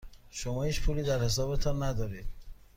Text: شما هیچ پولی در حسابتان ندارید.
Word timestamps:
شما 0.29 0.63
هیچ 0.63 0.81
پولی 0.81 1.03
در 1.03 1.19
حسابتان 1.23 1.83
ندارید. 1.83 2.25